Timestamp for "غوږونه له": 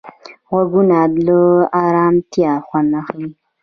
0.49-1.39